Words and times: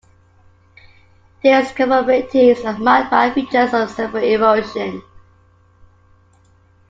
Disconformities 1.43 2.65
are 2.65 2.79
marked 2.79 3.11
by 3.11 3.29
features 3.31 3.71
of 3.71 3.91
subaerial 3.95 4.57
erosion. 4.59 5.03